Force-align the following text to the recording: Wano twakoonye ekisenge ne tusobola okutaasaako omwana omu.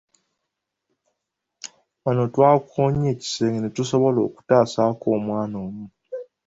Wano 2.03 2.23
twakoonye 2.33 3.07
ekisenge 3.13 3.59
ne 3.61 3.69
tusobola 3.75 4.19
okutaasaako 4.27 5.05
omwana 5.17 5.57
omu. 5.65 5.85